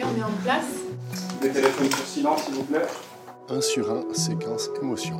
[0.00, 0.64] Ok, on est en place.
[1.42, 2.86] Les téléphones sur silence, s'il vous plaît.
[3.48, 5.16] 1 sur 1, séquence émotion.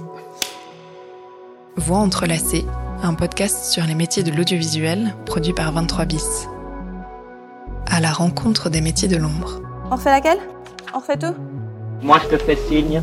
[1.76, 2.64] Voix entrelacées,
[3.02, 6.46] un podcast sur les métiers de l'audiovisuel produit par 23 bis.
[7.90, 9.60] À la rencontre des métiers de l'ombre.
[9.90, 10.38] On refait laquelle?
[10.94, 11.34] On refait tout?
[12.02, 13.02] Moi, je te fais signe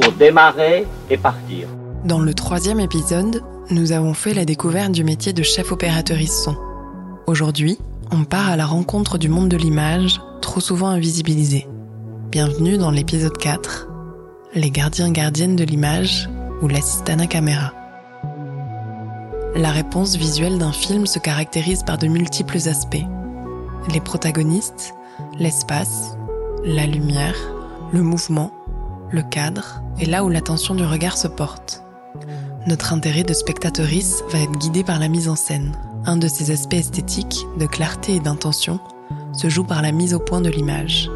[0.00, 1.68] pour démarrer et partir.
[2.04, 6.56] Dans le troisième épisode, nous avons fait la découverte du métier de chef opératrice son.
[7.26, 7.78] Aujourd'hui,
[8.10, 11.66] on part à la rencontre du monde de l'image, trop souvent invisibilisé.
[12.30, 13.88] Bienvenue dans l'épisode 4,
[14.54, 16.28] les gardiens gardiennes de l'image
[16.60, 17.72] ou l'assistana caméra.
[19.54, 23.06] La réponse visuelle d'un film se caractérise par de multiples aspects.
[23.94, 24.94] Les protagonistes,
[25.38, 26.16] l'espace,
[26.64, 27.36] la lumière,
[27.92, 28.50] le mouvement,
[29.10, 31.84] le cadre et là où l'attention du regard se porte.
[32.66, 35.72] Notre intérêt de spectatrice va être guidé par la mise en scène.
[36.04, 38.80] Un de ces aspects esthétiques, de clarté et d'intention,
[39.32, 41.10] se joue par la mise au point de l'image.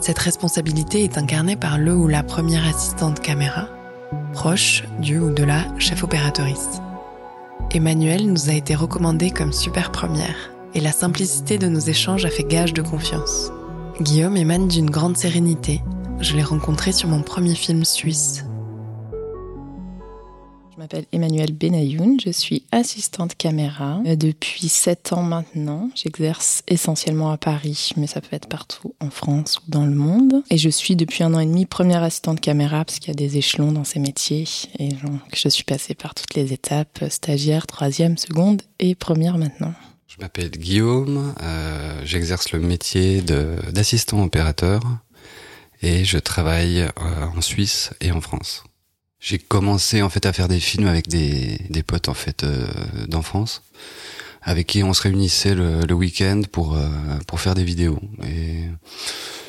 [0.00, 3.68] Cette responsabilité est incarnée par le ou la première assistante caméra,
[4.32, 6.80] proche du ou de la chef opératrice.
[7.70, 12.30] Emmanuel nous a été recommandé comme super première, et la simplicité de nos échanges a
[12.30, 13.50] fait gage de confiance.
[14.00, 15.82] Guillaume émane d'une grande sérénité.
[16.20, 18.44] Je l'ai rencontré sur mon premier film suisse,
[20.78, 25.90] je m'appelle Emmanuelle Benayoun, je suis assistante caméra euh, depuis 7 ans maintenant.
[25.96, 30.44] J'exerce essentiellement à Paris, mais ça peut être partout en France ou dans le monde.
[30.50, 33.14] Et je suis depuis un an et demi première assistante caméra parce qu'il y a
[33.14, 34.44] des échelons dans ces métiers.
[34.78, 39.74] Et donc je suis passée par toutes les étapes, stagiaire, troisième, seconde et première maintenant.
[40.06, 44.80] Je m'appelle Guillaume, euh, j'exerce le métier d'assistant opérateur
[45.82, 46.90] et je travaille euh,
[47.36, 48.62] en Suisse et en France.
[49.20, 52.66] J'ai commencé en fait à faire des films avec des, des potes en fait euh,
[53.08, 53.62] d'enfance,
[54.42, 56.88] avec qui on se réunissait le, le week-end pour euh,
[57.26, 57.98] pour faire des vidéos.
[58.24, 58.62] Et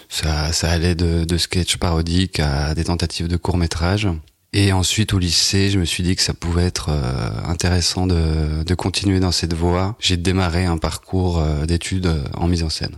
[0.10, 4.08] ça, ça allait de, de sketchs parodiques à des tentatives de courts métrages.
[4.54, 8.64] Et ensuite au lycée, je me suis dit que ça pouvait être euh, intéressant de,
[8.64, 9.96] de continuer dans cette voie.
[10.00, 12.96] J'ai démarré un parcours d'études en mise en scène.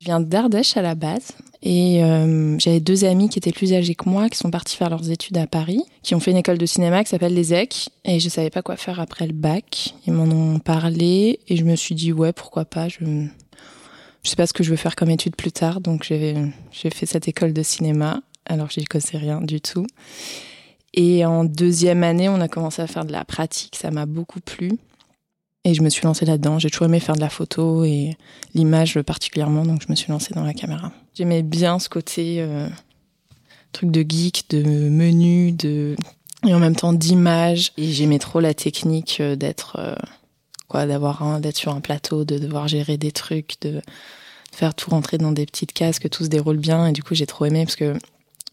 [0.00, 3.94] Je viens d'Ardèche à la base et euh, j'avais deux amis qui étaient plus âgés
[3.94, 6.56] que moi qui sont partis faire leurs études à Paris, qui ont fait une école
[6.56, 9.92] de cinéma qui s'appelle les EC et je savais pas quoi faire après le bac.
[10.06, 12.88] Ils m'en ont parlé et je me suis dit ouais pourquoi pas.
[12.88, 12.98] Je
[14.22, 16.34] je sais pas ce que je veux faire comme étude plus tard donc j'ai
[16.72, 19.86] j'ai fait cette école de cinéma alors j'y connaissais rien du tout.
[20.94, 24.40] Et en deuxième année on a commencé à faire de la pratique, ça m'a beaucoup
[24.40, 24.78] plu.
[25.64, 26.58] Et je me suis lancée là-dedans.
[26.58, 28.16] J'ai toujours aimé faire de la photo et
[28.54, 30.90] l'image particulièrement, donc je me suis lancée dans la caméra.
[31.14, 32.68] J'aimais bien ce côté euh,
[33.72, 35.96] truc de geek, de menu, de
[36.46, 37.72] et en même temps d'image.
[37.76, 39.94] Et j'aimais trop la technique euh, d'être euh,
[40.68, 43.82] quoi, d'avoir d'être sur un plateau, de devoir gérer des trucs, de
[44.52, 46.86] faire tout rentrer dans des petites cases, que tout se déroule bien.
[46.86, 47.98] Et du coup, j'ai trop aimé parce que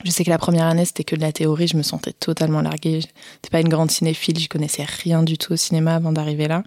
[0.03, 1.67] je sais que la première année, c'était que de la théorie.
[1.67, 3.01] Je me sentais totalement larguée.
[3.01, 4.39] J'étais pas une grande cinéphile.
[4.39, 6.63] Je connaissais rien du tout au cinéma avant d'arriver là.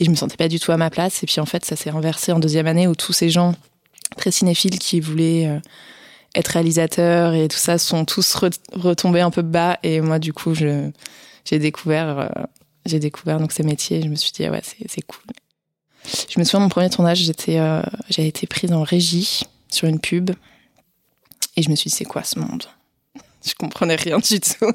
[0.00, 1.22] Et je me sentais pas du tout à ma place.
[1.22, 3.54] Et puis, en fait, ça s'est inversé en deuxième année où tous ces gens
[4.16, 5.60] très cinéphiles qui voulaient euh,
[6.34, 8.34] être réalisateurs et tout ça sont tous
[8.72, 9.78] retombés un peu bas.
[9.84, 10.92] Et moi, du coup, j'ai
[11.58, 13.98] découvert, euh, découvert donc ces métiers.
[13.98, 15.22] Et je me suis dit, ah ouais, c'est, cool.
[16.28, 19.86] Je me souviens de mon premier tournage, j'étais, euh, j'ai été prise en régie sur
[19.86, 20.30] une pub
[21.60, 22.64] et je me suis dit, c'est quoi ce monde?
[23.46, 24.72] Je comprenais rien du tout.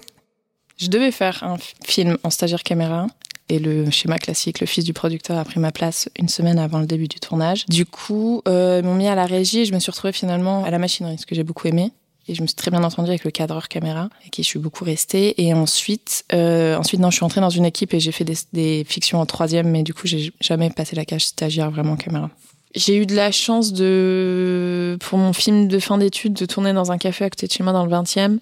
[0.77, 3.07] Je devais faire un film en stagiaire caméra.
[3.47, 6.79] Et le schéma classique, le fils du producteur a pris ma place une semaine avant
[6.79, 7.65] le début du tournage.
[7.67, 10.63] Du coup, euh, ils m'ont mis à la régie et je me suis retrouvée finalement
[10.63, 11.91] à la machinerie, ce que j'ai beaucoup aimé.
[12.27, 14.57] Et je me suis très bien entendue avec le cadreur caméra, avec qui je suis
[14.57, 15.39] beaucoup restée.
[15.43, 18.37] Et ensuite, euh, ensuite, non, je suis entrée dans une équipe et j'ai fait des,
[18.51, 22.31] des fictions en troisième, mais du coup, j'ai jamais passé la cage stagiaire vraiment caméra.
[22.75, 26.91] J'ai eu de la chance de, pour mon film de fin d'études, de tourner dans
[26.91, 28.39] un café à côté de chez moi dans le 20e,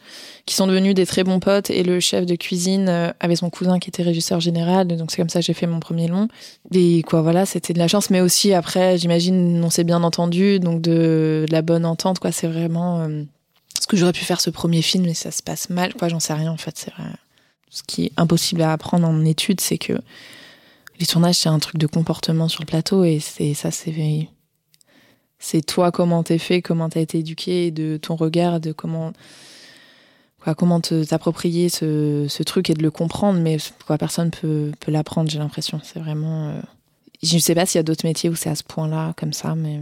[0.47, 1.69] qui sont devenus des très bons potes.
[1.69, 4.87] Et le chef de cuisine euh, avait son cousin qui était régisseur général.
[4.87, 6.29] Donc c'est comme ça que j'ai fait mon premier long.
[6.73, 8.09] Et quoi, voilà, c'était de la chance.
[8.09, 10.59] Mais aussi après, j'imagine, on s'est bien entendu.
[10.59, 12.31] Donc de, la bonne entente, quoi.
[12.31, 13.23] C'est vraiment euh,
[13.79, 16.09] ce que j'aurais pu faire ce premier film, mais ça se passe mal, quoi.
[16.09, 16.75] J'en sais rien, en fait.
[16.75, 17.03] C'est vrai.
[17.69, 19.93] Ce qui est impossible à apprendre en études, c'est que
[20.99, 24.29] les tournages, c'est un truc de comportement sur le plateau et c'est ça, c'est
[25.39, 29.11] c'est toi comment t'es fait, comment t'as été éduqué, de ton regard, de comment
[30.41, 35.29] quoi, comment t'approprier ce, truc et de le comprendre, mais quoi, personne peut peut l'apprendre.
[35.29, 36.49] J'ai l'impression, c'est vraiment.
[36.49, 36.61] Euh...
[37.21, 39.55] Je sais pas s'il y a d'autres métiers où c'est à ce point-là comme ça,
[39.55, 39.79] mais.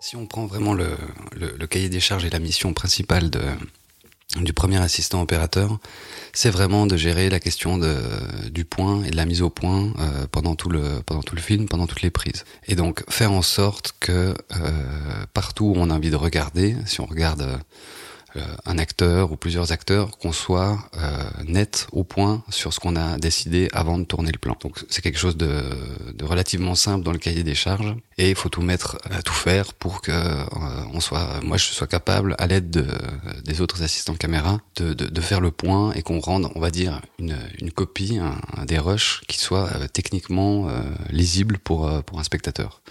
[0.00, 3.40] Si on prend vraiment le cahier des charges et la mission principale de,
[4.36, 5.78] du premier assistant opérateur,
[6.34, 7.80] c'est vraiment de gérer la question
[8.50, 11.40] du point et de la mise au point euh, pendant tout le pendant tout le
[11.40, 12.44] film, pendant toutes les prises.
[12.66, 17.00] Et donc faire en sorte que euh, partout où on a envie de regarder, si
[17.00, 17.56] on regarde euh,
[18.64, 23.18] un acteur ou plusieurs acteurs, qu'on soit euh, net au point sur ce qu'on a
[23.18, 24.56] décidé avant de tourner le plan.
[24.60, 25.62] Donc c'est quelque chose de,
[26.22, 29.74] relativement simple dans le cahier des charges et il faut tout mettre, à tout faire
[29.74, 30.44] pour que euh,
[30.92, 32.86] on soit, moi je sois capable à l'aide de,
[33.44, 36.70] des autres assistants caméra de, de, de faire le point et qu'on rende, on va
[36.70, 40.68] dire, une, une copie, un, des rushs qui soit techniquement
[41.10, 42.82] lisible pour pour un spectateur.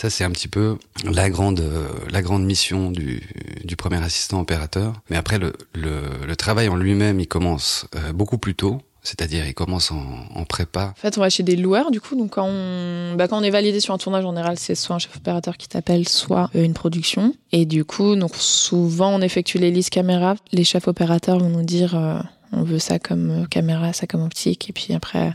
[0.00, 1.62] Ça, c'est un petit peu la grande,
[2.10, 3.22] la grande mission du,
[3.64, 4.94] du premier assistant opérateur.
[5.10, 8.80] Mais après, le, le, travail en lui-même, il commence euh, beaucoup plus tôt.
[9.02, 10.02] C'est-à-dire, il commence en,
[10.34, 10.94] en, prépa.
[10.96, 12.16] En fait, on va chez des loueurs, du coup.
[12.16, 15.18] Donc, quand on, bah, est validé sur un tournage, en général, c'est soit un chef
[15.18, 17.34] opérateur qui t'appelle, soit euh, une production.
[17.52, 20.34] Et du coup, donc, souvent, on effectue les listes caméra.
[20.52, 22.18] Les chefs opérateurs vont nous dire, euh,
[22.52, 24.70] on veut ça comme caméra, ça comme optique.
[24.70, 25.34] Et puis après,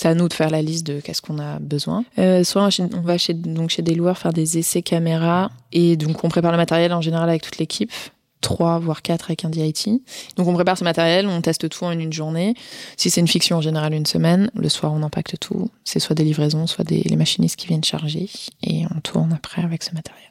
[0.00, 2.06] c'est à nous de faire la liste de qu'est-ce qu'on a besoin.
[2.18, 6.24] Euh, soit on va chez, donc chez des loueurs faire des essais caméra et donc
[6.24, 7.92] on prépare le matériel en général avec toute l'équipe.
[8.40, 10.00] Trois voire quatre avec un DIT.
[10.36, 12.54] Donc on prépare ce matériel, on teste tout en une journée.
[12.96, 15.68] Si c'est une fiction en général une semaine, le soir on impacte tout.
[15.84, 18.30] C'est soit des livraisons, soit des les machinistes qui viennent charger
[18.62, 20.29] et on tourne après avec ce matériel.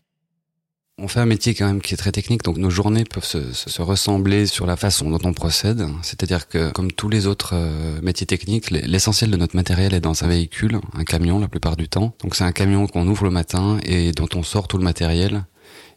[1.01, 3.53] On fait un métier quand même qui est très technique, donc nos journées peuvent se,
[3.53, 5.87] se, ressembler sur la façon dont on procède.
[6.01, 10.23] C'est-à-dire que, comme tous les autres euh, métiers techniques, l'essentiel de notre matériel est dans
[10.25, 12.13] un véhicule, un camion la plupart du temps.
[12.21, 15.45] Donc c'est un camion qu'on ouvre le matin et dont on sort tout le matériel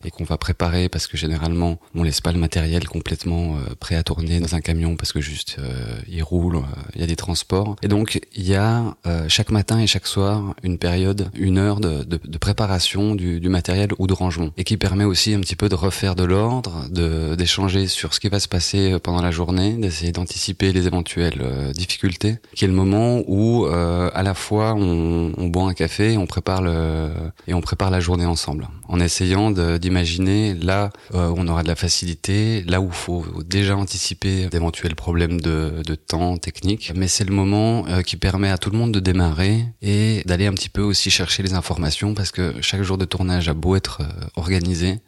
[0.04, 3.96] et qu'on va préparer parce que généralement on laisse pas le matériel complètement euh, prêt
[3.96, 6.60] à tourner dans un camion parce que juste euh, il roule, euh,
[6.94, 7.76] il y a des transports.
[7.82, 8.96] Et donc il y a
[9.28, 13.48] chaque matin et chaque soir une période, une heure de, de, de préparation du, du,
[13.48, 16.86] matériel ou de rangement et qui permet aussi un petit peu de refaire de l'ordre,
[16.90, 21.72] de d'échanger sur ce qui va se passer pendant la journée, d'essayer d'anticiper les éventuelles
[21.74, 26.26] difficultés, qui est le moment où à la fois on, on boit un café, on
[26.26, 27.10] prépare le
[27.46, 31.68] et on prépare la journée ensemble, en essayant d'imaginer là où euh, on aura de
[31.68, 36.92] la facilité, là où il faut déjà anticiper d'éventuels problèmes de, de, temps technique.
[36.94, 40.46] Mais c'est le moment euh, qui permet à tout le monde de démarrer et d'aller
[40.46, 43.76] un petit peu aussi chercher les informations parce que chaque jour de tournage a beau
[43.76, 45.00] être euh, organisé,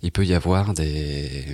[0.00, 1.44] il peut y avoir des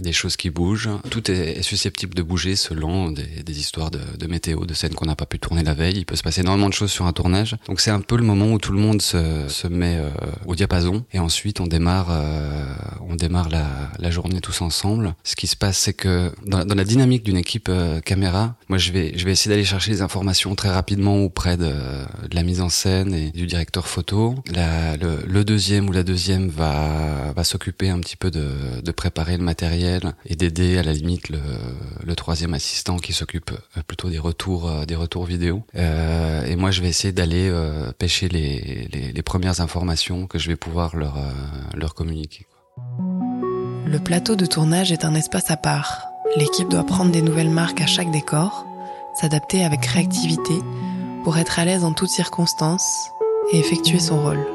[0.00, 0.90] des choses qui bougent.
[1.10, 5.26] Tout est susceptible de bouger selon des, histoires de, météo, de scènes qu'on n'a pas
[5.26, 5.98] pu tourner la veille.
[5.98, 7.56] Il peut se passer énormément de choses sur un tournage.
[7.66, 10.10] Donc c'est un peu le moment où tout le monde se, se met euh,
[10.46, 15.14] au diapason et ensuite on démarre, euh, on démarre la, journée tous ensemble.
[15.24, 18.92] Ce qui se passe, c'est que dans, la dynamique d'une équipe euh, caméra, moi je
[18.92, 21.72] vais, je vais essayer d'aller chercher les informations très rapidement auprès de,
[22.32, 24.36] la mise en scène et du directeur photo.
[24.46, 28.48] Le, le, deuxième ou la deuxième va, va s'occuper un petit peu de,
[28.82, 29.85] de préparer le matériel
[30.26, 31.40] et d'aider à la limite le,
[32.04, 35.62] le troisième assistant qui s'occupe euh, plutôt des retours euh, des retours vidéo.
[35.74, 40.38] Euh, et moi, je vais essayer d'aller euh, pêcher les, les, les, premières informations que
[40.38, 41.18] je vais pouvoir leur,
[41.74, 42.46] leur communiquer.
[43.86, 46.06] Le plateau de tournage est un espace à part.
[46.36, 48.66] L'équipe doit prendre des nouvelles marques à chaque décor,
[49.20, 50.54] s'adapter avec réactivité
[51.24, 53.10] pour être à l'aise en toutes circonstances
[53.52, 54.46] et effectuer son rôle.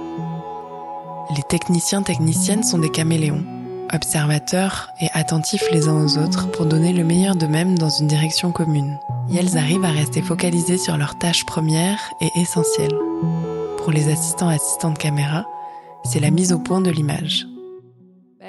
[1.36, 3.46] Les techniciens techniciennes sont des caméléons
[3.94, 8.52] observateurs et attentifs les uns aux autres pour donner le meilleur d'eux-mêmes dans une direction
[8.52, 8.98] commune.
[9.32, 12.96] Et elles arrivent à rester focalisées sur leurs tâches premières et essentielles.
[13.78, 15.46] Pour les assistants assistantes caméra,
[16.04, 17.48] c'est la mise au point de l'image.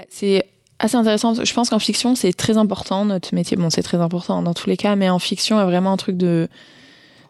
[0.09, 0.45] C'est
[0.79, 1.35] assez intéressant.
[1.43, 3.57] Je pense qu'en fiction, c'est très important, notre métier.
[3.57, 5.93] Bon, c'est très important dans tous les cas, mais en fiction, il y a vraiment
[5.93, 6.49] un truc de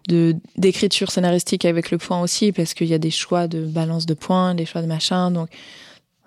[0.08, 4.04] de d'écriture scénaristique avec le point aussi parce qu'il y a des choix de balance
[4.04, 5.48] de points, des choix de machin donc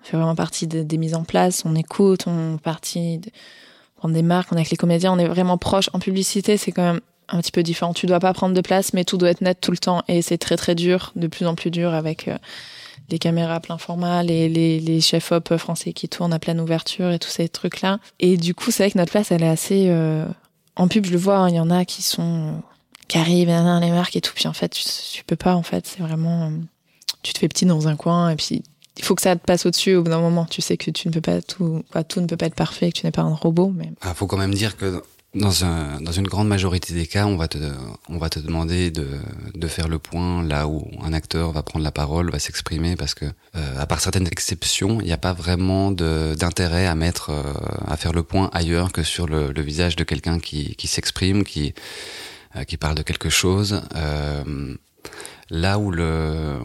[0.06, 1.64] fait vraiment partie de, des mises en place.
[1.64, 3.20] On écoute, on partie
[3.96, 5.90] prendre des marques, on est avec les comédiens, on est vraiment proche.
[5.92, 7.92] En publicité, c'est quand même un petit peu différent.
[7.92, 10.02] Tu dois pas prendre de place, mais tout doit être net tout le temps.
[10.08, 12.36] Et c'est très très dur, de plus en plus dur avec euh,
[13.08, 17.18] les caméras à plein format, les, les, chefs-op français qui tournent à pleine ouverture et
[17.18, 17.98] tous ces trucs-là.
[18.20, 19.86] Et du coup, c'est vrai que notre place, elle est assez...
[19.88, 20.26] Euh,
[20.76, 22.62] en pub, je le vois, hein, il y en a qui sont...
[23.08, 24.32] qui arrivent, les marques et tout.
[24.34, 25.86] Puis en fait, tu, tu peux pas, en fait.
[25.86, 26.52] C'est vraiment...
[27.22, 28.62] Tu te fais petit dans un coin et puis
[28.96, 30.46] il faut que ça te passe au-dessus au bout d'un moment.
[30.46, 32.90] Tu sais que tu ne peux pas tout, quoi, tout ne peut pas être parfait,
[32.92, 33.72] que tu n'es pas un robot.
[33.74, 35.02] Mais ah, faut quand même dire que
[35.34, 37.58] dans un, dans une grande majorité des cas, on va te,
[38.08, 39.06] on va te demander de,
[39.54, 43.14] de faire le point là où un acteur va prendre la parole, va s'exprimer, parce
[43.14, 47.42] que euh, à part certaines exceptions, il n'y a pas vraiment d'intérêt à mettre, euh,
[47.86, 51.44] à faire le point ailleurs que sur le, le visage de quelqu'un qui, qui s'exprime,
[51.44, 51.74] qui,
[52.56, 53.82] euh, qui parle de quelque chose.
[53.94, 54.74] Euh,
[55.50, 56.58] là où le,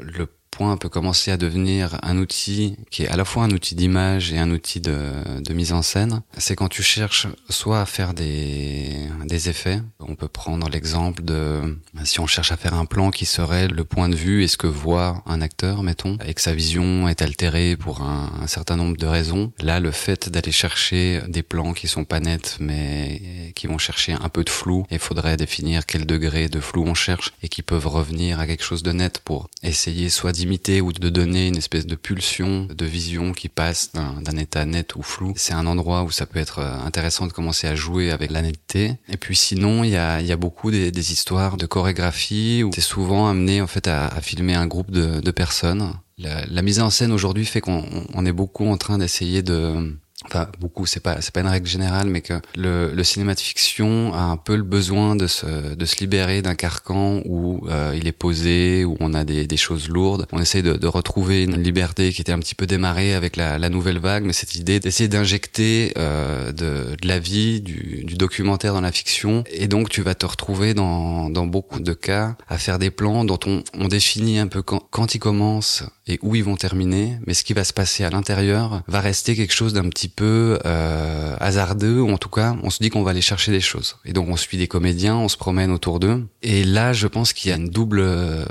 [0.00, 3.74] le point peut commencer à devenir un outil qui est à la fois un outil
[3.74, 8.14] d'image et un outil de, mise en scène, c'est quand tu cherches soit à faire
[8.14, 9.80] des, des effets.
[9.98, 13.84] On peut prendre l'exemple de si on cherche à faire un plan qui serait le
[13.84, 17.22] point de vue et ce que voit un acteur, mettons, et que sa vision est
[17.22, 19.52] altérée pour un, un certain nombre de raisons.
[19.60, 24.12] Là, le fait d'aller chercher des plans qui sont pas nets mais qui vont chercher
[24.12, 27.62] un peu de flou, il faudrait définir quel degré de flou on cherche et qui
[27.62, 31.56] peuvent revenir à quelque chose de net pour essayer soit d'imiter ou de donner une
[31.56, 35.34] espèce de pulsion de vision qui passe d'un état net ou flou.
[35.36, 38.42] C'est un endroit où ça peut être euh, intéressant de commencer à jouer avec la
[38.42, 38.96] netteté.
[39.08, 43.60] Et puis sinon, il y a, beaucoup des, histoires de chorégraphie où c'est souvent amené
[43.60, 45.92] en fait à, filmer un groupe de, personnes.
[46.18, 49.96] La, mise en scène aujourd'hui fait qu'on on est beaucoup en train d'essayer de
[50.32, 53.40] enfin beaucoup c'est pas c'est pas une règle générale mais que le, le cinéma de
[53.40, 57.94] fiction a un peu le besoin de se de se libérer d'un carcan où euh,
[57.96, 60.26] il est posé où on a des, des choses lourdes.
[60.32, 63.58] On essaie de, de, retrouver une liberté qui était un petit peu démarrée avec la,
[63.58, 68.14] la nouvelle vague mais cette idée d'essayer d'injecter euh, de, de, la vie du, du,
[68.14, 69.44] documentaire dans la fiction.
[69.50, 73.24] Et donc tu vas te retrouver dans, dans beaucoup de cas à faire des plans
[73.24, 77.18] dont on, on définit un peu quand, quand ils commencent et où ils vont terminer
[77.26, 80.21] mais ce qui va se passer à l'intérieur va rester quelque chose d'un petit peu
[80.24, 83.96] euh, hasardeux, ou en tout cas, on se dit qu'on va aller chercher des choses.
[84.04, 86.24] Et donc on suit des comédiens, on se promène autour d'eux.
[86.42, 88.44] Et là, je pense qu'il y a une double, euh,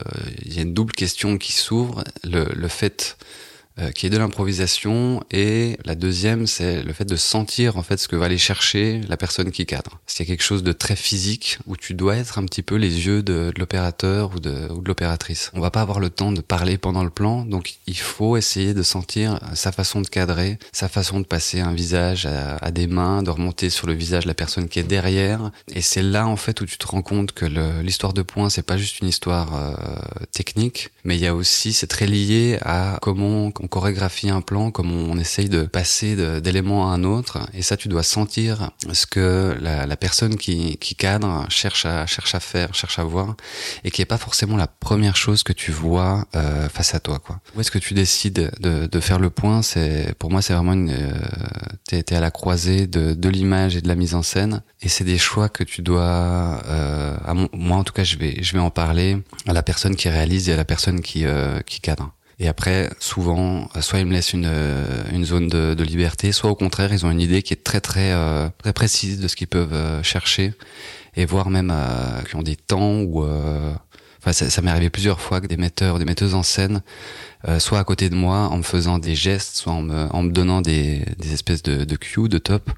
[0.46, 2.04] il y a une double question qui s'ouvre.
[2.24, 3.18] Le, le fait
[3.82, 7.98] euh, qui est de l'improvisation et la deuxième c'est le fait de sentir en fait
[7.98, 10.00] ce que va aller chercher la personne qui cadre.
[10.08, 13.24] C'est quelque chose de très physique où tu dois être un petit peu les yeux
[13.24, 15.52] de, de l'opérateur ou de, ou de l'opératrice?
[15.54, 18.74] On va pas avoir le temps de parler pendant le plan, donc il faut essayer
[18.74, 22.88] de sentir sa façon de cadrer, sa façon de passer un visage à, à des
[22.88, 25.52] mains, de remonter sur le visage de la personne qui est derrière.
[25.74, 27.46] Et c'est là en fait où tu te rends compte que
[27.82, 29.74] l'histoire de points c'est pas juste une histoire euh,
[30.32, 34.70] technique, mais il y a aussi c'est très lié à comment on chorégraphie un plan,
[34.70, 37.40] comme on, essaye de passer d'éléments à un autre.
[37.54, 42.06] Et ça, tu dois sentir ce que la, la personne qui, qui, cadre cherche à,
[42.06, 43.36] cherche à faire, cherche à voir,
[43.84, 47.20] et qui est pas forcément la première chose que tu vois euh, face à toi.
[47.20, 47.40] Quoi.
[47.56, 49.62] Où est-ce que tu décides de, de faire le point?
[49.62, 50.92] C'est pour moi, c'est vraiment une.
[50.92, 51.14] Euh,
[51.88, 54.90] t'es es à la croisée de, de l'image et de la mise en scène, et
[54.90, 56.62] c'est des choix que tu dois.
[56.68, 59.64] Euh, à mon, moi, en tout cas, je vais je vais en parler à la
[59.64, 62.12] personne qui réalise et à la personne qui euh, qui cadre.
[62.42, 66.56] Et après, souvent, soit ils me laissent une, euh, une zone de, liberté, soit au
[66.56, 69.48] contraire, ils ont une idée qui est très très euh, très précise de ce qu'ils
[69.48, 70.56] peuvent euh, chercher,
[71.16, 73.72] et voire même euh, qui ont des temps où, euh,
[74.20, 76.82] enfin, ça, ça m'est arrivé plusieurs fois que des metteurs, des metteuses en scène,
[77.60, 80.32] soit à côté de moi, en me faisant des gestes, soit en me, en me
[80.32, 82.72] donnant des, des espèces de, de cues, de top,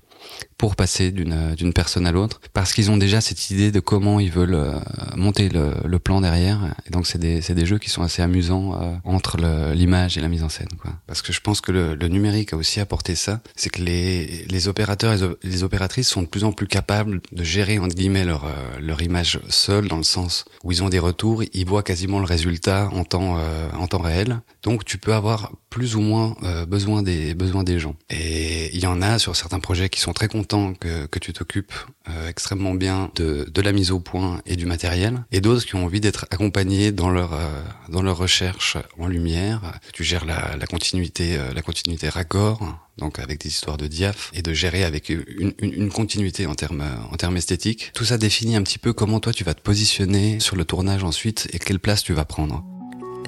[0.58, 4.20] pour passer d'une d'une personne à l'autre parce qu'ils ont déjà cette idée de comment
[4.20, 4.80] ils veulent euh,
[5.16, 6.74] monter le, le plan derrière.
[6.88, 9.38] Et donc c'est des c'est des jeux qui sont assez amusants euh, entre
[9.74, 10.92] l'image et la mise en scène quoi.
[11.08, 13.42] Parce que je pense que le, le numérique a aussi apporté ça.
[13.56, 17.44] C'est que les les opérateurs et les opératrices sont de plus en plus capables de
[17.44, 18.50] gérer entre guillemets leur euh,
[18.80, 22.26] leur image seule dans le sens où ils ont des retours ils voient quasiment le
[22.26, 23.38] résultat en temps
[23.74, 24.42] en temps réel.
[24.64, 26.36] Donc tu peux avoir plus ou moins
[26.68, 27.96] besoin des besoins des gens.
[28.10, 31.74] Et il y en a sur certains projets qui sont très contents que, tu t'occupes
[32.10, 35.86] euh, extrêmement bien de, la mise au point et du matériel, et d'autres qui ont
[35.86, 39.80] envie d'être accompagnés dans leur euh, dans leur recherche en lumière.
[39.94, 44.42] Tu gères la, continuité euh, la continuité raccord, donc avec des histoires de diaph, et
[44.42, 47.92] de gérer avec une continuité en termes en termes esthétiques.
[47.94, 51.04] Tout ça définit un petit peu comment toi tu vas te positionner sur le tournage
[51.04, 52.64] ensuite et quelle place tu vas prendre.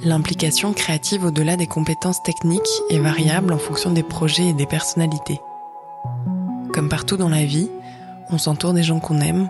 [0.03, 5.39] L'implication créative au-delà des compétences techniques est variable en fonction des projets et des personnalités.
[6.75, 7.69] Comme partout dans la vie,
[8.31, 9.49] on s'entoure des gens qu'on aime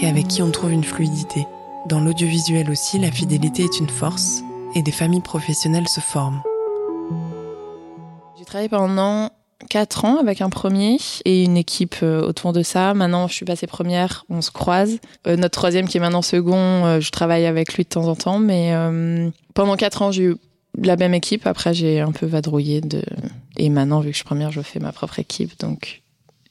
[0.00, 1.46] et avec qui on trouve une fluidité.
[1.86, 4.42] Dans l'audiovisuel aussi, la fidélité est une force
[4.74, 6.40] et des familles professionnelles se forment.
[8.38, 9.28] J'ai travaillé pendant
[9.68, 12.94] 4 ans avec un premier et une équipe euh, autour de ça.
[12.94, 14.98] Maintenant, je suis passée première, on se croise.
[15.26, 18.14] Euh, notre troisième qui est maintenant second, euh, je travaille avec lui de temps en
[18.14, 18.72] temps, mais
[19.52, 20.36] pendant 4 ans, j'ai eu
[20.78, 21.46] la même équipe.
[21.46, 22.80] Après, j'ai un peu vadrouillé.
[23.58, 26.02] Et maintenant, vu que je suis première, je fais ma propre équipe, donc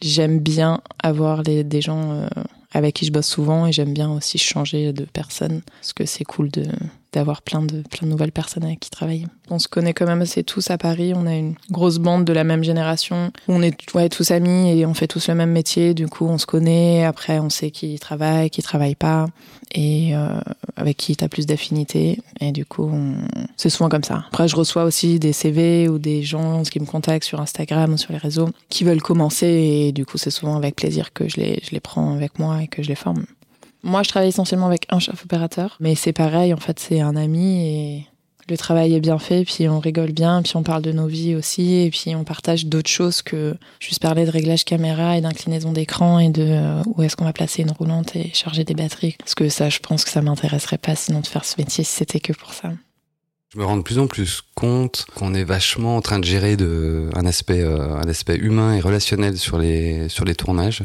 [0.01, 2.27] j'aime bien avoir des gens euh,
[2.73, 6.23] avec qui je bosse souvent et j'aime bien aussi changer de personne parce que c'est
[6.23, 6.65] cool de
[7.13, 9.27] d'avoir plein de plein de nouvelles personnes avec qui travailler.
[9.49, 12.33] On se connaît quand même assez tous à Paris, on a une grosse bande de
[12.33, 15.93] la même génération, on est ouais, tous amis et on fait tous le même métier,
[15.93, 19.27] du coup on se connaît, après on sait qui travaille, qui travaille pas
[19.73, 20.39] et euh,
[20.75, 23.15] avec qui tu as plus d'affinité et du coup on...
[23.57, 24.23] c'est souvent comme ça.
[24.27, 27.97] Après je reçois aussi des CV ou des gens qui me contactent sur Instagram ou
[27.97, 31.37] sur les réseaux qui veulent commencer et du coup c'est souvent avec plaisir que je
[31.37, 33.25] les je les prends avec moi et que je les forme.
[33.83, 37.15] Moi, je travaille essentiellement avec un chef opérateur, mais c'est pareil, en fait, c'est un
[37.15, 38.07] ami et
[38.51, 41.35] le travail est bien fait, puis on rigole bien, puis on parle de nos vies
[41.35, 45.71] aussi, et puis on partage d'autres choses que juste parler de réglage caméra et d'inclinaison
[45.71, 49.15] d'écran et de euh, où est-ce qu'on va placer une roulante et charger des batteries.
[49.19, 51.91] Parce que ça, je pense que ça m'intéresserait pas sinon de faire ce métier si
[51.91, 52.71] c'était que pour ça.
[53.53, 56.55] Je me rends de plus en plus compte qu'on est vachement en train de gérer
[57.13, 60.83] un aspect, euh, un aspect humain et relationnel sur les, sur les tournages,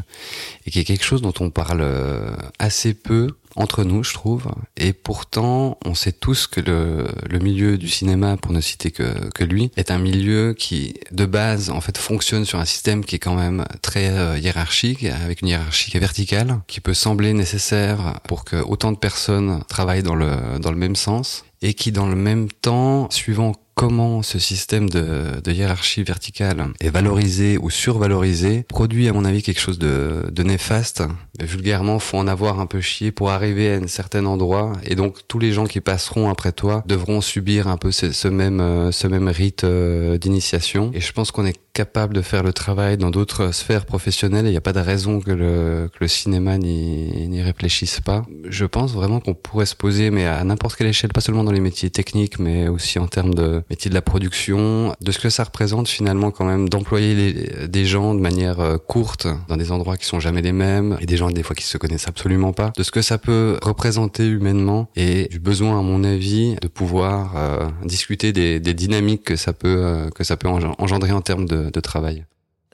[0.65, 4.47] et qui est quelque chose dont on parle euh, assez peu entre nous, je trouve.
[4.77, 9.29] Et pourtant, on sait tous que le, le milieu du cinéma, pour ne citer que,
[9.33, 13.15] que lui, est un milieu qui, de base, en fait, fonctionne sur un système qui
[13.15, 18.45] est quand même très euh, hiérarchique, avec une hiérarchie verticale, qui peut sembler nécessaire pour
[18.45, 22.15] que autant de personnes travaillent dans le, dans le même sens et qui dans le
[22.15, 29.07] même temps, suivant comment ce système de, de, hiérarchie verticale est valorisé ou survalorisé produit
[29.07, 31.03] à mon avis quelque chose de, de néfaste.
[31.39, 35.19] Vulgairement, faut en avoir un peu chié pour arriver à un certain endroit et donc
[35.27, 39.05] tous les gens qui passeront après toi devront subir un peu ce, même euh, ce
[39.05, 40.89] même rite euh, d'initiation.
[40.95, 44.51] Et je pense qu'on est capable de faire le travail dans d'autres sphères professionnelles il
[44.51, 48.25] n'y a pas de raison que le, que le cinéma n'y réfléchisse pas.
[48.49, 51.51] Je pense vraiment qu'on pourrait se poser, mais à n'importe quelle échelle, pas seulement dans
[51.51, 55.29] les métiers techniques, mais aussi en termes de métier de la production, de ce que
[55.29, 59.97] ça représente finalement quand même d'employer des gens de manière euh, courte dans des endroits
[59.97, 62.71] qui sont jamais les mêmes et des gens des fois qui se connaissent absolument pas,
[62.75, 67.33] de ce que ça peut représenter humainement et du besoin à mon avis de pouvoir
[67.35, 71.79] euh, discuter des, dynamiques que ça peut euh, que ça peut engendrer en termes de
[71.79, 72.25] travail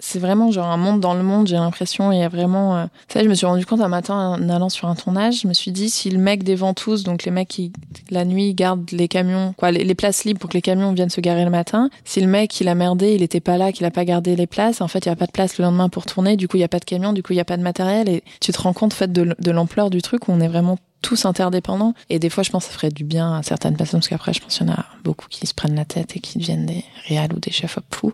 [0.06, 2.12] c'est vraiment genre un monde dans le monde, j'ai l'impression.
[2.12, 2.76] Il y a vraiment.
[2.76, 2.86] Euh...
[3.08, 5.42] Ça, je me suis rendu compte un matin en allant sur un tournage.
[5.44, 7.72] Je me suis dit, si le mec des ventouses, donc les mecs qui,
[8.10, 11.22] la nuit, gardent les camions, quoi, les, places libres pour que les camions viennent se
[11.22, 13.92] garer le matin, si le mec, il a merdé, il était pas là, qu'il a
[13.92, 16.06] pas gardé les places, en fait, il y a pas de place le lendemain pour
[16.06, 16.36] tourner.
[16.36, 17.64] Du coup, il y a pas de camion, du coup, il y a pas de
[17.64, 18.10] matériel.
[18.10, 20.50] Et tu te rends compte, en fait, de, de l'ampleur du truc où on est
[20.50, 21.94] vraiment tous interdépendants.
[22.10, 24.34] Et des fois, je pense que ça ferait du bien à certaines personnes, parce qu'après,
[24.34, 26.66] je pense qu'il y en a beaucoup qui se prennent la tête et qui deviennent
[26.66, 28.14] des réals ou des chefs op fous,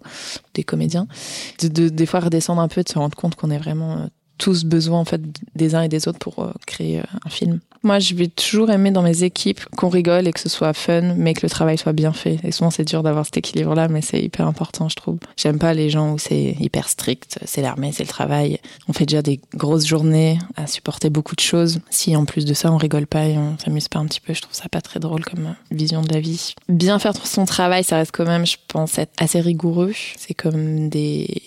[0.53, 1.07] des comédiens.
[1.61, 4.63] De, de, des fois, redescendre un peu, de se rendre compte qu'on est vraiment tous
[4.63, 5.21] besoin en fait
[5.53, 7.59] des uns et des autres pour euh, créer euh, un film.
[7.83, 11.13] Moi, je vais toujours aimer dans mes équipes qu'on rigole et que ce soit fun,
[11.15, 12.37] mais que le travail soit bien fait.
[12.43, 15.17] Et souvent, c'est dur d'avoir cet équilibre-là, mais c'est hyper important, je trouve.
[15.37, 17.39] J'aime pas les gens où c'est hyper strict.
[17.45, 18.59] C'est l'armée, c'est le travail.
[18.87, 21.79] On fait déjà des grosses journées à supporter beaucoup de choses.
[21.89, 24.33] Si en plus de ça, on rigole pas et on s'amuse pas un petit peu,
[24.33, 26.55] je trouve ça pas très drôle comme vision de la vie.
[26.67, 29.93] Bien faire son travail, ça reste quand même, je pense, être assez rigoureux.
[30.17, 31.41] C'est comme des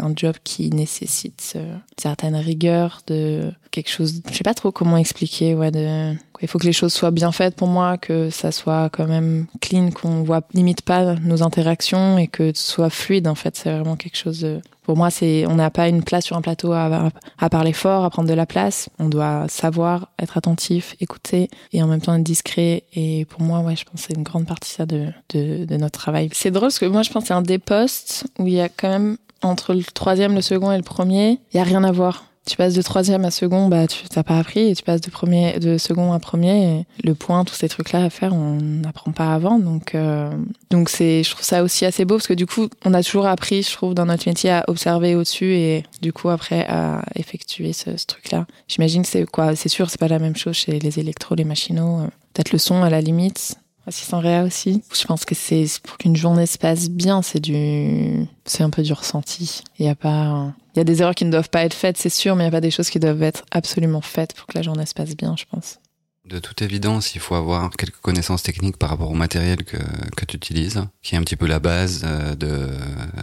[0.00, 4.96] un job qui nécessite euh, certaines rigueur, de quelque chose, je sais pas trop comment
[4.96, 8.52] expliquer, ouais, de, il faut que les choses soient bien faites pour moi, que ça
[8.52, 13.28] soit quand même clean, qu'on voit limite pas nos interactions et que ce soit fluide,
[13.28, 16.24] en fait, c'est vraiment quelque chose de, pour moi, c'est, on n'a pas une place
[16.24, 18.88] sur un plateau à, à parler fort, à prendre de la place.
[18.98, 22.84] On doit savoir être attentif, écouter et en même temps être discret.
[22.94, 25.76] Et pour moi, ouais, je pense que c'est une grande partie ça de, de, de
[25.76, 26.30] notre travail.
[26.32, 28.62] C'est drôle parce que moi, je pense que c'est un des postes où il y
[28.62, 31.84] a quand même entre le troisième, le second et le premier, il y a rien
[31.84, 32.24] à voir.
[32.48, 35.10] Tu passes de troisième à second, bah tu t'as pas appris, et tu passes de
[35.10, 36.86] premier, de second à premier.
[37.04, 39.58] le point, tous ces trucs-là à faire, on n'apprend pas avant.
[39.58, 40.30] Donc, euh,
[40.70, 43.26] donc c'est, je trouve ça aussi assez beau parce que du coup, on a toujours
[43.26, 47.74] appris, je trouve, dans notre métier à observer au-dessus et du coup après à effectuer
[47.74, 48.46] ce, ce truc-là.
[48.66, 51.44] J'imagine que c'est quoi, c'est sûr, c'est pas la même chose chez les électros, les
[51.44, 52.06] machinaux.
[52.32, 54.82] Peut-être le son à la limite, assistant réa aussi.
[54.94, 58.82] Je pense que c'est pour qu'une journée se passe bien, c'est du, c'est un peu
[58.82, 59.62] du ressenti.
[59.78, 61.96] Il y a pas, il y a des erreurs qui ne doivent pas être faites,
[61.96, 64.46] c'est sûr, mais il n'y a pas des choses qui doivent être absolument faites pour
[64.46, 65.80] que la journée se passe bien, je pense.
[66.28, 69.78] De toute évidence, il faut avoir quelques connaissances techniques par rapport au matériel que,
[70.14, 72.68] que tu utilises, qui est un petit peu la base euh, de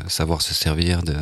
[0.07, 1.13] savoir se servir de,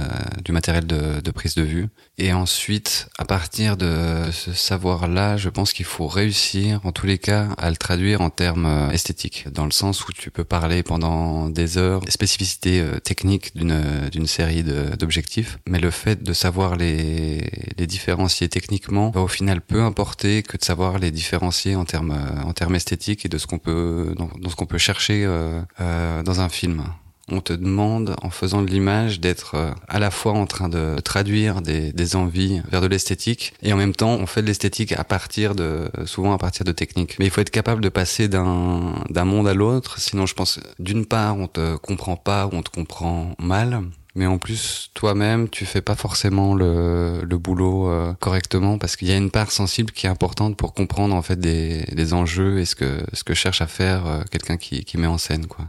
[0.45, 1.89] du matériel de, de prise de vue.
[2.17, 7.17] Et ensuite, à partir de ce savoir-là, je pense qu'il faut réussir, en tous les
[7.17, 10.83] cas, à le traduire en termes euh, esthétiques, dans le sens où tu peux parler
[10.83, 16.31] pendant des heures des spécificités euh, techniques d'une d'une série d'objectifs, mais le fait de
[16.31, 21.72] savoir les, les différencier techniquement va au final peu importer que de savoir les différencier
[21.75, 24.77] en termes en termes esthétiques et de ce qu'on peut dans, dans ce qu'on peut
[24.77, 26.83] chercher euh, euh, dans un film.
[27.29, 30.99] On te demande, en faisant de l'image, d'être euh, à la fois en train de
[30.99, 34.91] traduire des, des envies vers de l'esthétique, et en même temps, on fait de l'esthétique
[34.91, 37.15] à partir de, souvent à partir de techniques.
[37.19, 39.99] Mais il faut être capable de passer d'un d'un monde à l'autre.
[39.99, 43.83] Sinon, je pense, d'une part, on te comprend pas ou on te comprend mal,
[44.15, 49.07] mais en plus toi-même tu fais pas forcément le, le boulot euh, correctement parce qu'il
[49.07, 52.59] y a une part sensible qui est importante pour comprendre en fait des, des enjeux
[52.59, 55.47] et ce que ce que cherche à faire euh, quelqu'un qui, qui met en scène
[55.47, 55.65] quoi.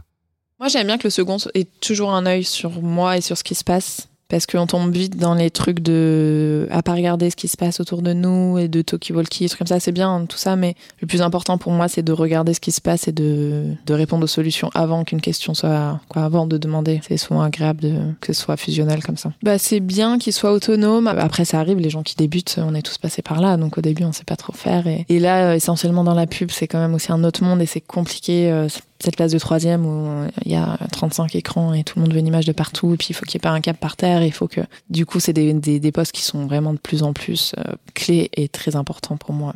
[0.59, 3.43] Moi j'aime bien que le second ait toujours un œil sur moi et sur ce
[3.43, 7.35] qui se passe parce qu'on tombe vite dans les trucs de à pas regarder ce
[7.35, 10.37] qui se passe autour de nous et de talkie-walkie, trucs comme ça, c'est bien tout
[10.37, 13.11] ça, mais le plus important pour moi, c'est de regarder ce qui se passe et
[13.11, 17.01] de, de répondre aux solutions avant qu'une question soit quoi, avant de demander.
[17.07, 19.31] C'est souvent agréable que ce soit fusionnel comme ça.
[19.43, 21.07] Bah c'est bien qu'il soit autonome.
[21.07, 23.81] Après ça arrive, les gens qui débutent, on est tous passés par là, donc au
[23.81, 24.85] début on sait pas trop faire.
[24.87, 27.81] Et, là, essentiellement dans la pub, c'est quand même aussi un autre monde et c'est
[27.81, 28.51] compliqué.
[28.51, 28.67] Euh,
[28.99, 32.13] cette place de troisième où euh, il y a 35 écrans et tout le monde
[32.13, 33.77] veut une image de partout et puis il faut qu'il n'y ait pas un cap
[33.77, 36.79] par terre il faut que du coup c'est des, des, postes qui sont vraiment de
[36.79, 39.53] plus en plus euh, clés et très importants pour moi.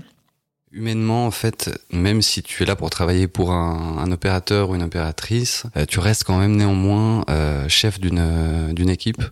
[0.72, 4.84] Humainement, en fait, même si tu es là pour travailler pour un, opérateur ou une
[4.84, 7.26] opératrice, euh, tu restes quand même néanmoins
[7.68, 9.24] chef d'une d'une équipe.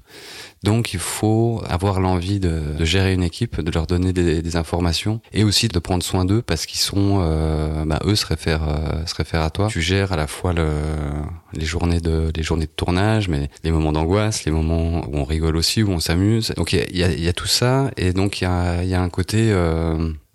[0.63, 4.56] Donc, il faut avoir l'envie de, de, gérer une équipe, de leur donner des, des
[4.56, 8.67] informations et aussi de prendre soin d'eux parce qu'ils sont, euh, bah, eux se réfèrent,
[9.06, 9.67] se réfèrent à toi.
[9.67, 10.67] Tu gères à la fois le,
[11.54, 15.24] les journées de les journées de tournage, mais les moments d'angoisse, les moments où on
[15.24, 16.54] rigole aussi, où on s'amuse.
[16.58, 18.93] Donc, il y a, y, y a, tout ça et donc il y a, y
[18.93, 19.54] a un côté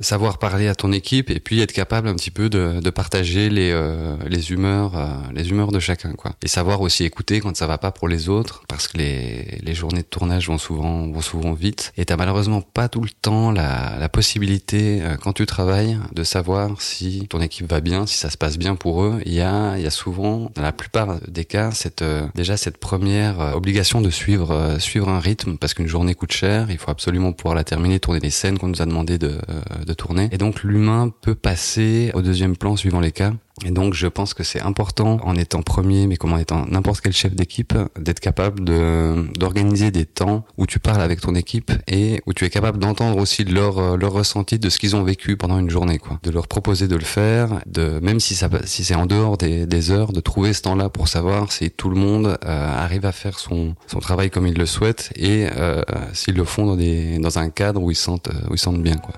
[0.02, 3.48] savoir parler à ton équipe et puis être capable un petit peu de, de partager
[3.48, 7.56] les, euh, les humeurs euh, les humeurs de chacun quoi et savoir aussi écouter quand
[7.56, 11.20] ça va pas pour les autres parce que les, les journées tournage vont souvent vont
[11.20, 15.46] souvent vite et t'as malheureusement pas tout le temps la, la possibilité euh, quand tu
[15.46, 19.20] travailles de savoir si ton équipe va bien si ça se passe bien pour eux
[19.26, 22.78] il y a il y a souvent dans la plupart des cas cette déjà cette
[22.78, 27.32] première obligation de suivre suivre un rythme parce qu'une journée coûte cher il faut absolument
[27.32, 29.38] pouvoir la terminer tourner les scènes qu'on nous a demandé de,
[29.84, 30.28] de tourner.
[30.32, 33.32] Et donc l'humain peut passer au deuxième plan suivant les cas.
[33.64, 37.00] Et donc je pense que c'est important en étant premier, mais comme en étant n'importe
[37.02, 41.70] quel chef d'équipe, d'être capable de d'organiser des temps où tu parles avec ton équipe
[41.86, 45.36] et où tu es capable d'entendre aussi leur leur ressenti de ce qu'ils ont vécu
[45.36, 46.18] pendant une journée, quoi.
[46.22, 49.66] De leur proposer de le faire, de même si ça si c'est en dehors des,
[49.66, 53.12] des heures, de trouver ce temps-là pour savoir si tout le monde euh, arrive à
[53.12, 55.82] faire son son travail comme il le souhaite et euh,
[56.14, 58.96] s'ils le font dans des dans un cadre où ils sentent où ils sentent bien,
[58.96, 59.14] quoi.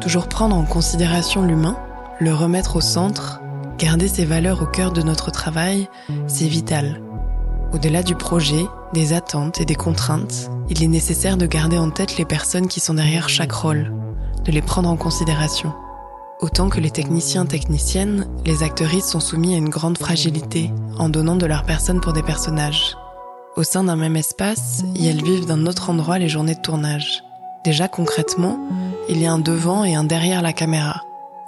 [0.00, 1.76] Toujours prendre en considération l'humain,
[2.20, 3.40] le remettre au centre,
[3.78, 5.88] garder ses valeurs au cœur de notre travail,
[6.26, 7.00] c'est vital.
[7.72, 12.16] Au-delà du projet, des attentes et des contraintes, il est nécessaire de garder en tête
[12.16, 13.92] les personnes qui sont derrière chaque rôle,
[14.44, 15.72] de les prendre en considération.
[16.40, 21.36] Autant que les techniciens techniciennes, les actrices sont soumis à une grande fragilité en donnant
[21.36, 22.96] de leur personne pour des personnages.
[23.56, 27.24] Au sein d'un même espace, et elles vivent d'un autre endroit les journées de tournage.
[27.64, 28.58] Déjà concrètement,
[29.08, 31.02] il y a un devant et un derrière la caméra,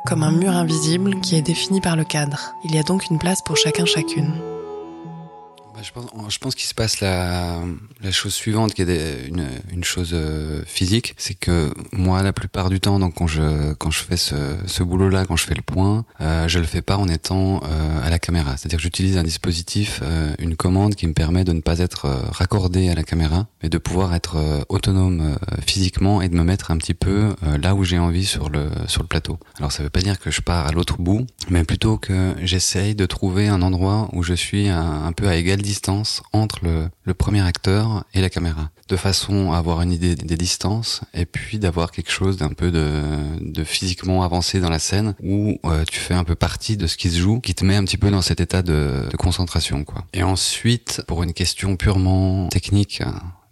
[0.04, 2.54] comme un mur invisible qui est défini par le cadre.
[2.64, 4.32] Il y a donc une place pour chacun chacune.
[5.82, 7.58] Je pense, je pense qu'il se passe la,
[8.02, 12.34] la chose suivante, qui est des, une, une chose euh, physique, c'est que moi, la
[12.34, 14.34] plupart du temps, donc quand je quand je fais ce,
[14.66, 18.06] ce boulot-là, quand je fais le point, euh, je le fais pas en étant euh,
[18.06, 18.56] à la caméra.
[18.56, 22.04] C'est-à-dire que j'utilise un dispositif, euh, une commande qui me permet de ne pas être
[22.04, 26.44] euh, raccordé à la caméra, mais de pouvoir être euh, autonome physiquement et de me
[26.44, 29.38] mettre un petit peu là où j'ai envie sur le sur le plateau.
[29.58, 32.94] Alors ça veut pas dire que je pars à l'autre bout, mais plutôt que j'essaye
[32.94, 37.14] de trouver un endroit où je suis un, un peu à distance entre le, le,
[37.14, 41.58] premier acteur et la caméra, de façon à avoir une idée des distances et puis
[41.58, 42.90] d'avoir quelque chose d'un peu de,
[43.40, 46.96] de, physiquement avancé dans la scène où euh, tu fais un peu partie de ce
[46.96, 49.84] qui se joue, qui te met un petit peu dans cet état de, de concentration.
[49.84, 50.04] quoi.
[50.12, 53.02] Et ensuite, pour une question purement technique,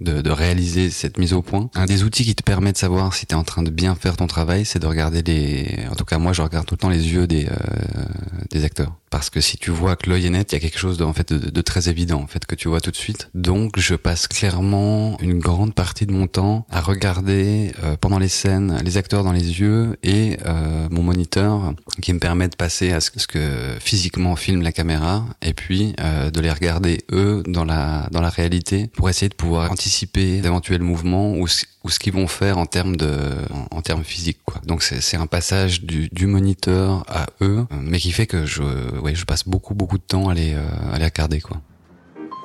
[0.00, 1.70] de, de, réaliser cette mise au point.
[1.74, 3.94] Un des outils qui te permet de savoir si tu es en train de bien
[3.94, 5.86] faire ton travail, c'est de regarder les...
[5.90, 8.04] En tout cas, moi, je regarde tout le temps les yeux des, euh,
[8.50, 8.92] des acteurs.
[9.10, 11.04] Parce que si tu vois que l'œil est net, il y a quelque chose de,
[11.04, 13.30] en fait, de, très évident en fait que tu vois tout de suite.
[13.34, 18.28] Donc, je passe clairement une grande partie de mon temps à regarder euh, pendant les
[18.28, 22.92] scènes les acteurs dans les yeux et euh, mon moniteur qui me permet de passer
[22.92, 27.42] à ce, ce que physiquement filme la caméra et puis euh, de les regarder eux
[27.46, 31.46] dans la dans la réalité pour essayer de pouvoir anticiper d'éventuels mouvements ou
[31.88, 33.10] ou ce qu'ils vont faire en termes de
[33.50, 34.60] en, en termes physiques quoi.
[34.66, 38.62] Donc c'est un passage du, du moniteur à eux, mais qui fait que je
[39.00, 41.56] ouais, je passe beaucoup beaucoup de temps à les euh, à les regarder quoi.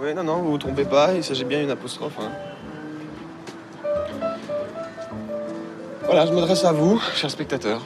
[0.02, 2.18] Oui non non vous vous trompez pas, il s'agit bien d'une apostrophe.
[2.20, 2.32] Hein.
[6.06, 7.86] Voilà, je m'adresse à vous, chers spectateurs.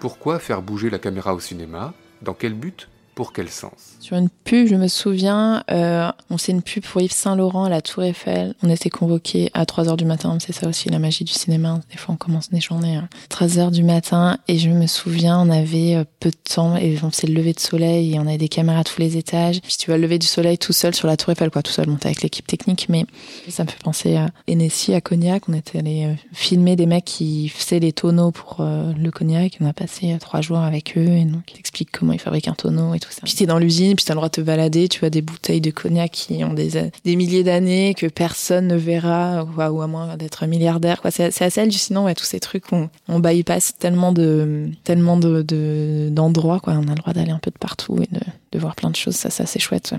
[0.00, 1.92] Pourquoi faire bouger la caméra au cinéma?
[2.22, 2.88] Dans quel but?
[3.18, 3.72] Pour quel sens?
[3.98, 7.64] Sur une pub, je me souviens, euh, on sait une pub pour Yves Saint Laurent
[7.64, 8.54] à la Tour Eiffel.
[8.62, 10.38] On était convoqués à 3 heures du matin.
[10.38, 11.80] C'est ça aussi la magie du cinéma.
[11.90, 14.38] Des fois, on commence des journées à 3 heures du matin.
[14.46, 17.54] Et je me souviens, on avait euh, peu de temps et on faisait le lever
[17.54, 19.58] de soleil et on avait des caméras à tous les étages.
[19.66, 21.72] Si tu vas le lever du soleil tout seul sur la Tour Eiffel, quoi, tout
[21.72, 22.86] seul, monter avec l'équipe technique.
[22.88, 23.04] Mais
[23.48, 25.48] ça me fait penser à Hennessy, à Cognac.
[25.48, 29.58] On était allé euh, filmer des mecs qui faisaient les tonneaux pour le cognac.
[29.60, 32.54] On a passé trois jours avec eux et donc ils expliquent comment ils fabriquent un
[32.54, 33.20] tonneau et tout tout ça.
[33.24, 35.60] Puis t'es dans l'usine, puis t'as le droit de te balader, tu vois des bouteilles
[35.60, 40.16] de cognac qui ont des, des milliers d'années, que personne ne verra, ou à moins
[40.16, 41.00] d'être milliardaire.
[41.00, 41.10] Quoi.
[41.10, 42.72] C'est, assez hallucinant, ouais, tous ces trucs.
[42.72, 46.74] On, on bypass tellement de tellement de, d'endroits, quoi.
[46.74, 48.20] On a le droit d'aller un peu de partout et de,
[48.52, 49.16] de voir plein de choses.
[49.16, 49.94] Ça, ça c'est chouette.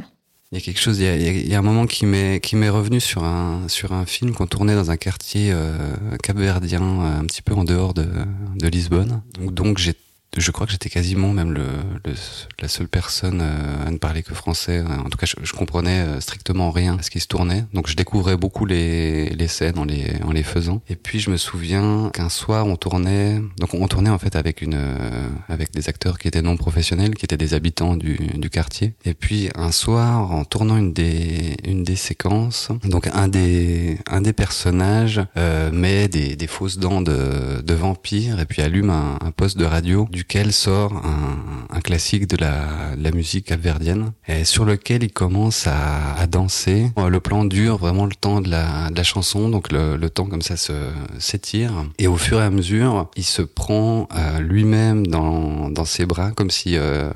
[0.52, 2.40] Il y a quelque chose, il y a, il y a un moment qui m'est
[2.40, 5.78] qui m'est revenu sur un sur un film qu'on tournait dans un quartier euh,
[6.24, 8.08] capverdien, un petit peu en dehors de,
[8.56, 9.22] de Lisbonne.
[9.40, 9.94] Donc, donc j'ai
[10.38, 11.66] je crois que j'étais quasiment même le,
[12.06, 12.14] le,
[12.62, 14.84] la seule personne euh, à ne parler que français.
[15.06, 17.66] En tout cas, je, je comprenais euh, strictement rien à ce qui se tournait.
[17.74, 20.82] Donc, je découvrais beaucoup les, les scènes en les, en les faisant.
[20.88, 23.42] Et puis, je me souviens qu'un soir, on tournait.
[23.58, 27.16] Donc, on tournait en fait avec une, euh, avec des acteurs qui étaient non professionnels,
[27.16, 28.94] qui étaient des habitants du, du quartier.
[29.06, 34.22] Et puis, un soir, en tournant une des, une des séquences, donc un des, un
[34.22, 39.18] des personnages euh, met des, des fausses dents de, de vampire et puis allume un,
[39.22, 42.56] un poste de radio duquel sort un, un classique de la,
[42.98, 46.92] la musique capverdienne, et sur lequel il commence à, à, danser.
[46.98, 50.26] Le plan dure vraiment le temps de la, de la chanson, donc le, le temps
[50.26, 50.74] comme ça se
[51.20, 51.72] s'étire.
[52.00, 56.32] Et au fur et à mesure, il se prend euh, lui-même dans, dans ses bras,
[56.32, 57.10] comme si euh,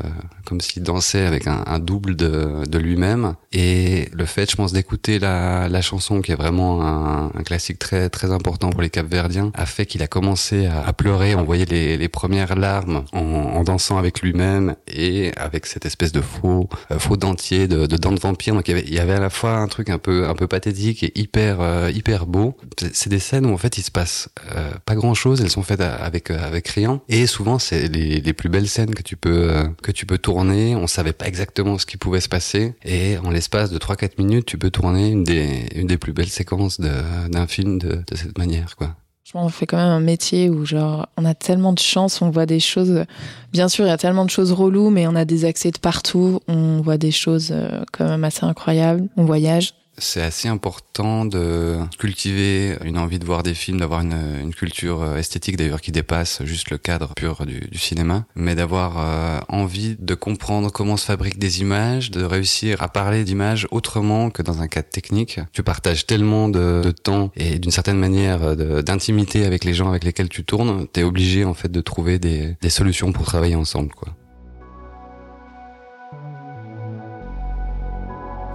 [0.46, 3.36] comme s'il dansait avec un, un double de, de lui-même.
[3.52, 7.80] Et le fait, je pense, d'écouter la, la chanson, qui est vraiment un, un classique
[7.80, 11.36] très très important pour les Capverdiens, a fait qu'il a commencé à, à pleurer.
[11.36, 16.12] On voyait les, les premières larmes en, en dansant avec lui-même et avec cette espèce
[16.12, 18.54] de faux euh, faux dentier de, de dents de vampire.
[18.54, 20.36] Donc il y, avait, il y avait à la fois un truc un peu un
[20.36, 22.58] peu pathétique et hyper euh, hyper beau.
[22.94, 25.42] C'est des scènes où en fait il se passe euh, pas grand chose.
[25.42, 28.94] Elles sont faites avec euh, avec rien et souvent c'est les, les plus belles scènes
[28.94, 30.76] que tu peux euh, que tu peux tourner.
[30.76, 34.46] On savait pas exactement ce qui pouvait se passer et en l'espace de 3-4 minutes
[34.46, 38.38] tu peux tourner une des une des plus belles séquences d'un film de, de cette
[38.38, 38.96] manière quoi
[39.34, 42.46] on fait quand même un métier où genre on a tellement de chance, on voit
[42.46, 43.06] des choses.
[43.52, 45.80] Bien sûr, il y a tellement de choses reloues, mais on a des accès de
[45.80, 46.40] partout.
[46.48, 49.08] On voit des choses euh, quand même assez incroyables.
[49.18, 54.54] On voyage c'est assez important de cultiver une envie de voir des films, d'avoir une,
[54.54, 59.40] culture euh, esthétique d'ailleurs qui dépasse juste le cadre pur du, cinéma, mais d'avoir euh,
[59.50, 64.42] envie de comprendre comment se fabriquent des images, de réussir à parler d'images autrement que
[64.42, 65.40] dans un cadre technique.
[65.52, 70.30] Tu partages tellement de, temps et d'une certaine manière d'intimité avec les gens avec lesquels
[70.30, 74.10] tu tournes, t'es obligé en fait de trouver des, des solutions pour travailler ensemble, quoi.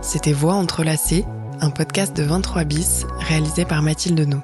[0.00, 1.24] C'était Voix entrelacées,
[1.60, 4.38] un podcast de 23 bis réalisé par Mathilde No.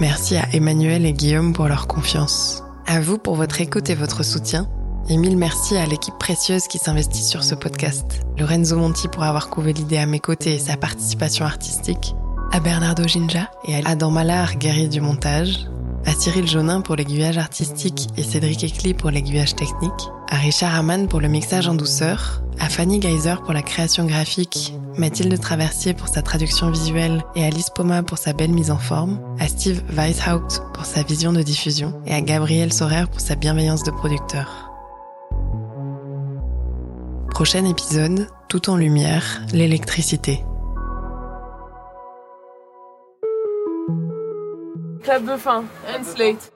[0.00, 2.64] Merci à Emmanuel et Guillaume pour leur confiance.
[2.86, 4.68] À vous pour votre écoute et votre soutien.
[5.08, 8.22] Et mille merci à l'équipe précieuse qui s'investit sur ce podcast.
[8.38, 12.16] Lorenzo Monti pour avoir couvé l'idée à mes côtés et sa participation artistique.
[12.50, 15.68] À Bernardo Ginja et à Adam Mallard, guerrier du montage
[16.06, 21.08] à Cyril Jonin pour l'aiguillage artistique et Cédric Ecli pour l'aiguillage technique, à Richard Hamann
[21.08, 26.08] pour le mixage en douceur, à Fanny Geyser pour la création graphique, Mathilde Traversier pour
[26.08, 30.62] sa traduction visuelle et Alice Poma pour sa belle mise en forme, à Steve Weishaupt
[30.72, 34.70] pour sa vision de diffusion et à Gabriel Sorer pour sa bienveillance de producteur.
[37.30, 40.44] Prochain épisode, tout en lumière, l'électricité.
[45.04, 46.53] Kebbe van en Sleet.